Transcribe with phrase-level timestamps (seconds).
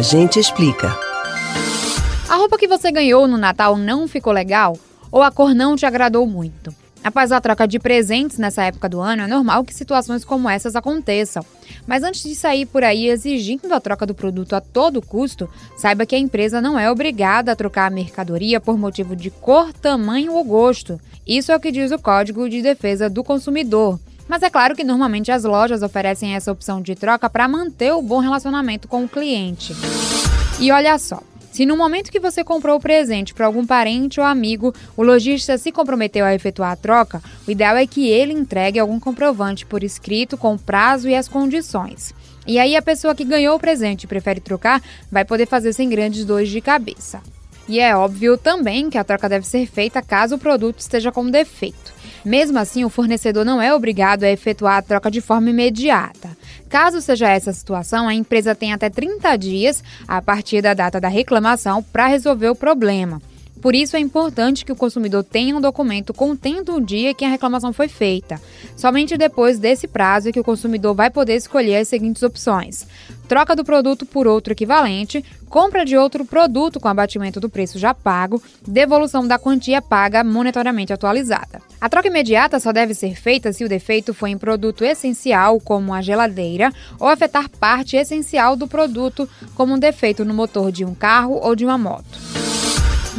[0.00, 0.98] A gente explica.
[2.26, 4.78] A roupa que você ganhou no Natal não ficou legal?
[5.12, 6.74] Ou a cor não te agradou muito?
[7.04, 10.74] Após a troca de presentes nessa época do ano, é normal que situações como essas
[10.74, 11.44] aconteçam.
[11.86, 16.06] Mas antes de sair por aí exigindo a troca do produto a todo custo, saiba
[16.06, 20.32] que a empresa não é obrigada a trocar a mercadoria por motivo de cor, tamanho
[20.32, 20.98] ou gosto.
[21.26, 24.00] Isso é o que diz o Código de Defesa do Consumidor.
[24.30, 28.00] Mas é claro que normalmente as lojas oferecem essa opção de troca para manter o
[28.00, 29.74] bom relacionamento com o cliente.
[30.60, 34.26] E olha só, se no momento que você comprou o presente para algum parente ou
[34.26, 38.78] amigo, o lojista se comprometeu a efetuar a troca, o ideal é que ele entregue
[38.78, 42.14] algum comprovante por escrito com o prazo e as condições.
[42.46, 45.88] E aí a pessoa que ganhou o presente e prefere trocar vai poder fazer sem
[45.88, 47.20] grandes dores de cabeça.
[47.68, 51.28] E é óbvio também que a troca deve ser feita caso o produto esteja com
[51.28, 51.98] defeito.
[52.24, 56.36] Mesmo assim, o fornecedor não é obrigado a efetuar a troca de forma imediata.
[56.68, 61.00] Caso seja essa a situação, a empresa tem até 30 dias a partir da data
[61.00, 63.20] da reclamação para resolver o problema.
[63.60, 67.28] Por isso é importante que o consumidor tenha um documento contendo o dia que a
[67.28, 68.40] reclamação foi feita.
[68.76, 72.86] Somente depois desse prazo é que o consumidor vai poder escolher as seguintes opções:
[73.28, 77.92] troca do produto por outro equivalente, compra de outro produto com abatimento do preço já
[77.92, 81.60] pago, devolução da quantia paga monetariamente atualizada.
[81.78, 85.92] A troca imediata só deve ser feita se o defeito for em produto essencial, como
[85.92, 90.94] a geladeira, ou afetar parte essencial do produto, como um defeito no motor de um
[90.94, 92.29] carro ou de uma moto.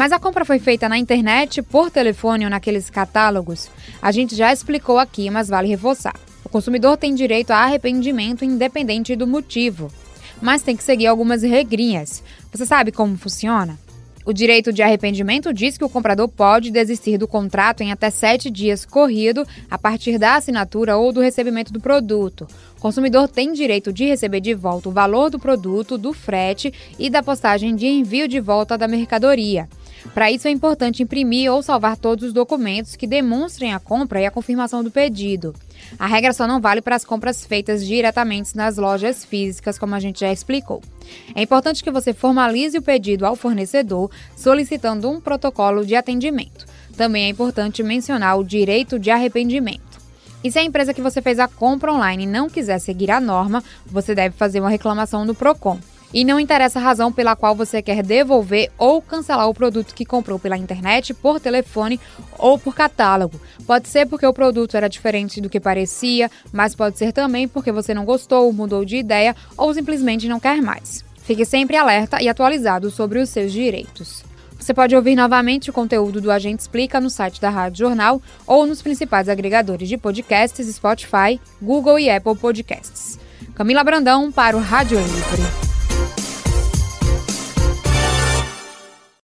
[0.00, 3.68] Mas a compra foi feita na internet, por telefone ou naqueles catálogos?
[4.00, 6.14] A gente já explicou aqui, mas vale reforçar.
[6.42, 9.92] O consumidor tem direito a arrependimento independente do motivo,
[10.40, 12.22] mas tem que seguir algumas regrinhas.
[12.50, 13.78] Você sabe como funciona?
[14.24, 18.50] O direito de arrependimento diz que o comprador pode desistir do contrato em até sete
[18.50, 22.46] dias corrido a partir da assinatura ou do recebimento do produto.
[22.78, 27.10] O consumidor tem direito de receber de volta o valor do produto, do frete e
[27.10, 29.68] da postagem de envio de volta da mercadoria.
[30.14, 34.26] Para isso é importante imprimir ou salvar todos os documentos que demonstrem a compra e
[34.26, 35.54] a confirmação do pedido.
[35.98, 40.00] A regra só não vale para as compras feitas diretamente nas lojas físicas, como a
[40.00, 40.82] gente já explicou.
[41.34, 46.66] É importante que você formalize o pedido ao fornecedor solicitando um protocolo de atendimento.
[46.96, 49.90] Também é importante mencionar o direito de arrependimento.
[50.42, 53.62] E se a empresa que você fez a compra online não quiser seguir a norma,
[53.86, 55.78] você deve fazer uma reclamação no Procon
[56.12, 60.04] e não interessa a razão pela qual você quer devolver ou cancelar o produto que
[60.04, 62.00] comprou pela internet, por telefone
[62.38, 63.40] ou por catálogo.
[63.66, 67.72] Pode ser porque o produto era diferente do que parecia, mas pode ser também porque
[67.72, 71.04] você não gostou, mudou de ideia ou simplesmente não quer mais.
[71.22, 74.24] Fique sempre alerta e atualizado sobre os seus direitos.
[74.58, 78.66] Você pode ouvir novamente o conteúdo do Agente Explica no site da Rádio Jornal ou
[78.66, 83.18] nos principais agregadores de podcasts Spotify, Google e Apple Podcasts.
[83.54, 85.59] Camila Brandão para o Rádio Livre.